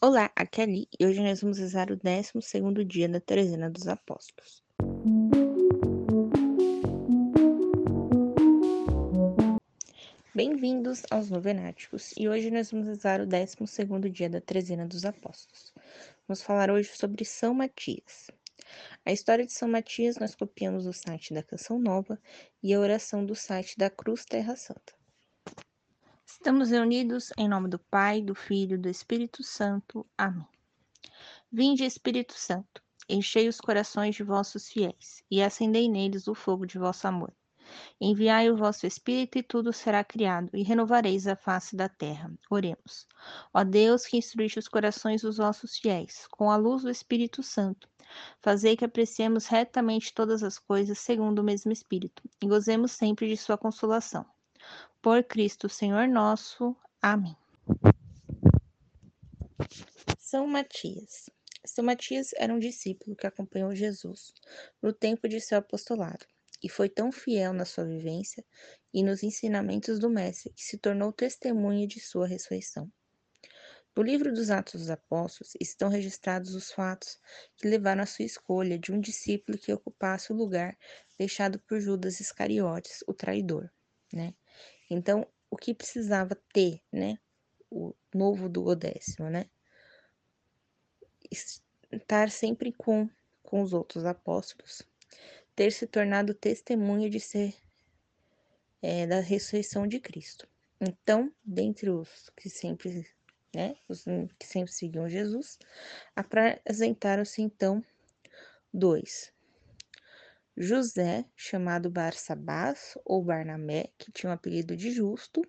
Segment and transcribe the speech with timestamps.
[0.00, 3.88] Olá, aqui é Ali e hoje nós vamos rezar o 12 dia da Trezena dos
[3.88, 4.62] Apóstolos.
[10.32, 13.56] Bem-vindos aos Novenáticos e hoje nós vamos rezar o 12
[14.12, 15.74] dia da Trezena dos Apóstolos.
[16.28, 18.30] Vamos falar hoje sobre São Matias.
[19.04, 22.20] A história de São Matias nós copiamos do site da Canção Nova
[22.62, 24.97] e a oração do site da Cruz Terra Santa.
[26.40, 30.06] Estamos reunidos em nome do Pai, do Filho e do Espírito Santo.
[30.16, 30.46] Amém.
[31.50, 36.78] Vinde, Espírito Santo, enchei os corações de vossos fiéis e acendei neles o fogo de
[36.78, 37.34] vosso amor.
[38.00, 42.32] Enviai o vosso Espírito e tudo será criado, e renovareis a face da terra.
[42.48, 43.08] Oremos.
[43.52, 47.88] Ó Deus, que instruíste os corações dos vossos fiéis, com a luz do Espírito Santo,
[48.40, 53.36] fazei que apreciemos retamente todas as coisas segundo o mesmo Espírito, e gozemos sempre de
[53.36, 54.24] sua consolação
[55.00, 56.76] por Cristo Senhor nosso.
[57.00, 57.36] Amém.
[60.18, 61.30] São Matias.
[61.64, 64.32] São Matias era um discípulo que acompanhou Jesus
[64.82, 66.26] no tempo de seu apostolado
[66.62, 68.44] e foi tão fiel na sua vivência
[68.92, 72.90] e nos ensinamentos do Mestre que se tornou testemunha de sua ressurreição.
[73.96, 77.18] No livro dos Atos dos Apóstolos estão registrados os fatos
[77.56, 80.76] que levaram à sua escolha de um discípulo que ocupasse o lugar
[81.18, 83.68] deixado por Judas Iscariotes, o traidor,
[84.12, 84.34] né?
[84.90, 87.18] Então, o que precisava ter, né?
[87.70, 89.48] O novo duodécimo, né?
[91.92, 93.08] Estar sempre com,
[93.42, 94.82] com os outros apóstolos,
[95.54, 97.54] ter se tornado testemunha de ser
[98.80, 100.48] é, da ressurreição de Cristo.
[100.80, 103.06] Então, dentre os que sempre,
[103.54, 104.04] né, os
[104.38, 105.58] que sempre seguiam Jesus,
[106.14, 107.84] apresentaram-se então
[108.72, 109.32] dois,
[110.60, 115.42] José, chamado Barsabás ou Barnabé, que tinha o apelido de Justo.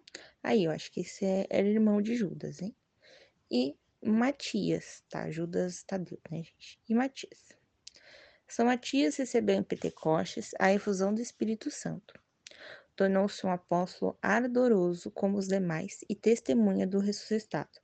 [0.43, 2.75] Aí, eu acho que esse é, era irmão de Judas, hein?
[3.49, 5.31] E Matias, tá?
[5.31, 6.79] Judas Tadeu, né, gente?
[6.87, 7.49] E Matias.
[8.47, 12.13] São Matias recebeu em Pentecostes a efusão do Espírito Santo.
[12.95, 17.79] Tornou-se um apóstolo ardoroso como os demais e testemunha do ressuscitado.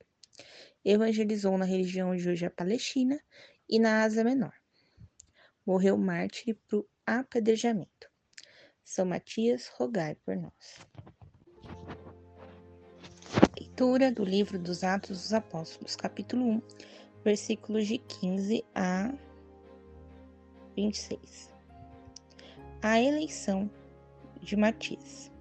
[0.83, 3.19] Evangelizou na região de hoje a Palestina
[3.67, 4.53] e na Ásia Menor.
[5.65, 6.55] Morreu mártir
[7.05, 8.09] apedrejamento.
[8.83, 10.79] São Matias, rogai por nós.
[13.59, 16.61] Leitura do livro dos Atos dos Apóstolos, capítulo 1,
[17.23, 19.13] versículos de 15 a
[20.75, 21.53] 26.
[22.81, 23.69] A eleição
[24.41, 25.31] de Matias.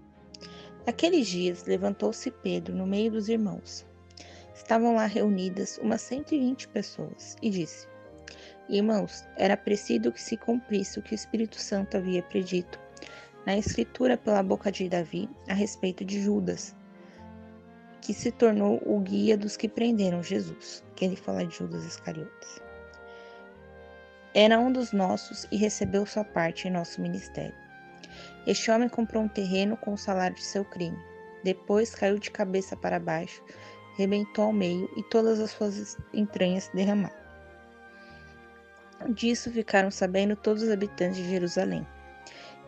[0.87, 3.87] Naqueles dias levantou-se Pedro no meio dos irmãos.
[4.55, 7.87] Estavam lá reunidas umas 120 pessoas e disse:
[8.69, 12.81] Irmãos, era preciso que se cumprisse o que o Espírito Santo havia predito
[13.45, 16.75] na Escritura pela boca de Davi a respeito de Judas,
[18.01, 20.83] que se tornou o guia dos que prenderam Jesus.
[20.97, 22.63] Que ele fala de Judas Iscariotes.
[24.33, 27.55] Era um dos nossos e recebeu sua parte em nosso ministério.
[28.47, 30.99] Este homem comprou um terreno com o salário de seu crime.
[31.43, 33.43] Depois caiu de cabeça para baixo,
[33.97, 37.24] rebentou ao meio e todas as suas entranhas derramaram.
[39.09, 41.87] Disso ficaram sabendo todos os habitantes de Jerusalém.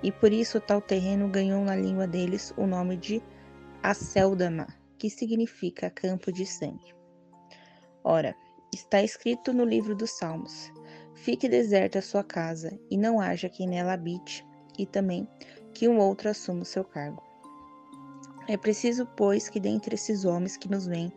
[0.02, 3.22] E por isso tal terreno ganhou na língua deles o nome de
[3.82, 4.66] Aceldama,
[4.98, 6.94] que significa campo de sangue.
[8.04, 8.34] Ora,
[8.74, 10.70] está escrito no livro dos Salmos:
[11.14, 14.46] Fique deserta a sua casa, e não haja quem nela habite,
[14.78, 15.26] e também
[15.72, 17.22] que um outro assuma o seu cargo.
[18.48, 21.12] É preciso, pois, que dentre esses homens que nos vêm,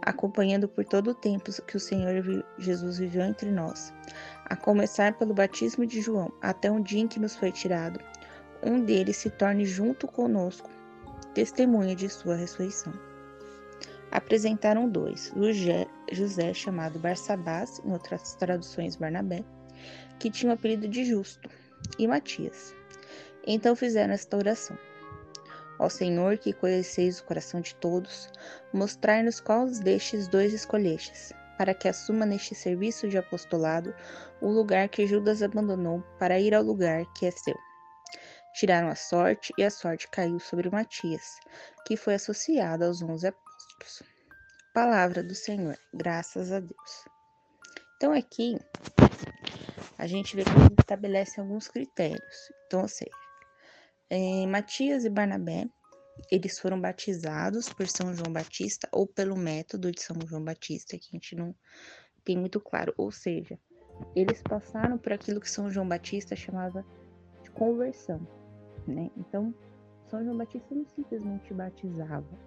[0.00, 3.92] acompanhando por todo o tempo que o Senhor Jesus viveu entre nós,
[4.46, 8.00] a começar pelo batismo de João, até um dia em que nos foi tirado,
[8.62, 10.70] um deles se torne junto conosco
[11.34, 12.92] testemunha de sua ressurreição.
[14.10, 15.32] Apresentaram dois,
[16.10, 19.42] José, chamado Barsabás, em outras traduções Barnabé,
[20.18, 21.48] que tinha o apelido de Justo,
[21.98, 22.74] e Matias.
[23.46, 24.76] Então fizeram esta oração.
[25.78, 28.28] Ó Senhor, que conheceis o coração de todos,
[28.72, 33.94] mostrai-nos qual destes dois escolhestes, para que assuma neste serviço de apostolado
[34.40, 37.56] o lugar que Judas abandonou para ir ao lugar que é seu.
[38.54, 41.38] Tiraram a sorte e a sorte caiu sobre Matias,
[41.86, 44.02] que foi associado aos onze apóstolos.
[44.74, 47.04] Palavra do Senhor, graças a Deus.
[47.96, 48.58] Então aqui
[49.98, 52.52] a gente vê que ele estabelece alguns critérios.
[52.66, 53.10] Então, ou seja,
[54.10, 55.66] é, Matias e Barnabé
[56.30, 61.08] eles foram batizados por São João Batista ou pelo método de São João Batista, que
[61.12, 61.54] a gente não
[62.24, 62.94] tem muito claro.
[62.96, 63.58] Ou seja,
[64.14, 66.84] eles passaram por aquilo que São João Batista chamava
[67.42, 68.26] de conversão,
[68.86, 69.10] né?
[69.16, 69.54] Então,
[70.08, 72.38] São João Batista não simplesmente batizava,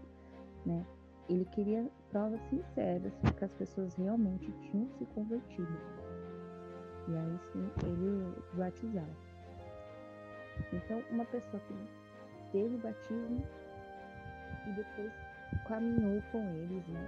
[0.66, 0.86] né?
[1.30, 5.78] ele queria provas sinceras de que as pessoas realmente tinham se convertido.
[7.08, 9.16] E aí sim ele batizava.
[10.72, 11.74] Então, uma pessoa que
[12.52, 13.46] teve o batismo
[14.68, 15.12] e depois
[15.68, 17.08] caminhou com eles, né?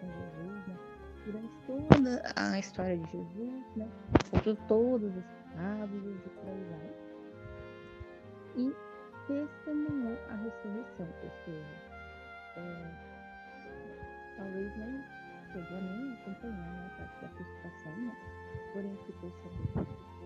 [0.00, 0.76] Com Jesus, né?
[1.24, 3.88] Durante toda a história de Jesus, né?
[4.32, 5.24] Ouviu todas as
[5.54, 6.94] parábolas e por aí vai.
[8.56, 8.74] E
[9.26, 11.66] testemunhou a ressurreição, ou seja,
[12.56, 12.90] é,
[14.36, 15.04] talvez nem
[15.52, 18.16] chegou nem acompanhar né, a parte da crucificação, né?
[18.72, 20.17] porém ficou sabendo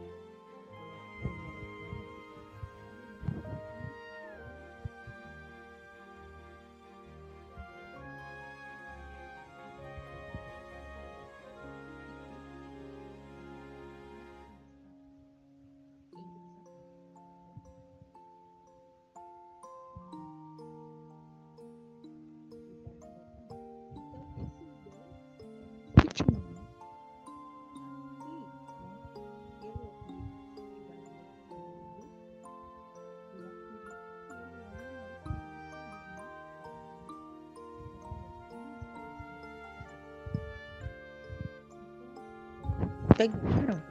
[43.28, 43.82] pegaram.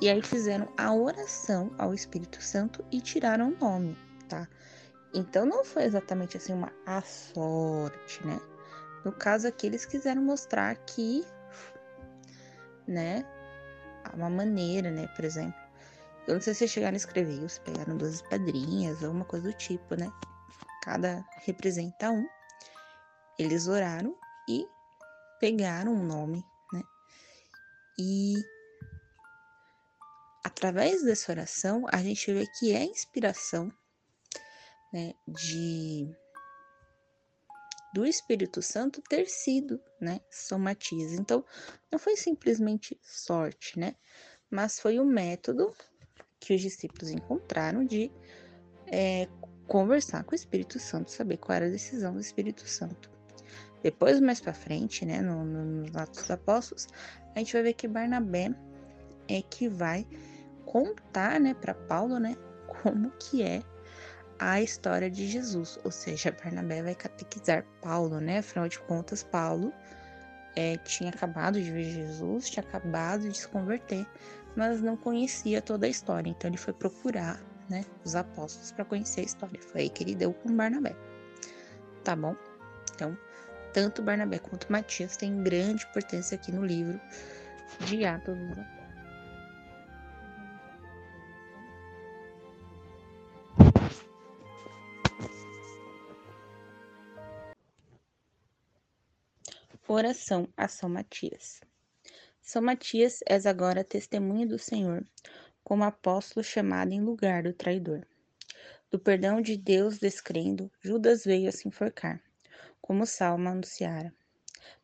[0.00, 3.98] E aí fizeram a oração ao Espírito Santo e tiraram o nome,
[4.28, 4.48] tá?
[5.12, 8.40] Então não foi exatamente assim uma a sorte, né?
[9.04, 11.24] No caso aqui eles quiseram mostrar que,
[12.86, 13.24] né,
[14.14, 15.58] uma maneira, né, por exemplo.
[16.26, 19.54] Eu não sei se chegaram a escrever, ou se pegaram duas pedrinhas, alguma coisa do
[19.54, 20.12] tipo, né?
[20.82, 22.28] Cada representa um.
[23.38, 24.14] Eles oraram
[24.46, 24.68] e
[25.38, 26.82] pegaram o nome, né?
[27.98, 28.34] E
[30.44, 33.70] através dessa oração a gente vê que é inspiração,
[34.92, 36.08] né, de
[37.94, 41.12] do Espírito Santo ter sido, né, São Matias.
[41.12, 41.42] Então,
[41.90, 43.96] não foi simplesmente sorte, né,
[44.50, 45.74] mas foi o método
[46.38, 48.12] que os discípulos encontraram de
[48.86, 49.26] é,
[49.66, 53.17] conversar com o Espírito Santo, saber qual era a decisão do Espírito Santo.
[53.82, 56.88] Depois, mais para frente, né, no, no, nos Atos dos Apóstolos,
[57.34, 58.54] a gente vai ver que Barnabé
[59.28, 60.06] é que vai
[60.64, 62.36] contar, né, para Paulo, né,
[62.82, 63.62] como que é
[64.38, 68.38] a história de Jesus, ou seja, Barnabé vai catequizar Paulo, né?
[68.38, 69.72] Afinal de contas, Paulo
[70.54, 74.06] é, tinha acabado de ver Jesus, tinha acabado de se converter,
[74.56, 76.30] mas não conhecia toda a história.
[76.30, 79.60] Então ele foi procurar, né, os apóstolos para conhecer a história.
[79.60, 80.94] Foi aí que ele deu com Barnabé.
[82.04, 82.36] Tá bom?
[82.94, 83.16] Então,
[83.78, 87.00] tanto Barnabé quanto Matias têm grande importância aqui no livro
[87.86, 88.88] de Atos dos Apóstolos.
[99.86, 101.60] Oração a São Matias.
[102.42, 105.04] São Matias és agora testemunha do Senhor,
[105.62, 108.04] como apóstolo chamado em lugar do traidor.
[108.90, 112.20] Do perdão de Deus descrendo, Judas veio a se enforcar
[112.80, 114.14] como Salma anunciara.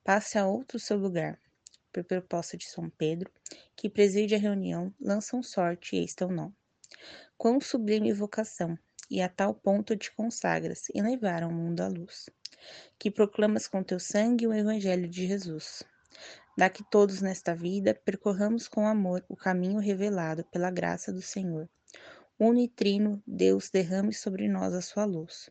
[0.03, 1.39] Passe a outro seu lugar,
[1.93, 3.31] por proposta de São Pedro,
[3.77, 6.55] que preside a reunião, lançam sorte e eis teu nome.
[7.39, 8.79] Quão sublime vocação,
[9.11, 12.29] e a tal ponto te consagras e levaram o mundo à luz.
[12.99, 15.83] Que proclamas com teu sangue o Evangelho de Jesus.
[16.57, 21.69] Dá que todos nesta vida percorramos com amor o caminho revelado pela graça do Senhor.
[22.39, 25.51] Unitrino, Deus derrame sobre nós a sua luz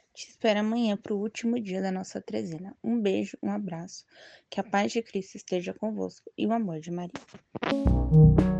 [0.13, 2.75] Te espero amanhã para o último dia da nossa trezena.
[2.83, 4.05] Um beijo, um abraço.
[4.49, 8.50] Que a paz de Cristo esteja convosco e o amor de Maria.